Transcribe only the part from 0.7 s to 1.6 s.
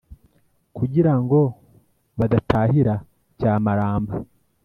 kugira ngo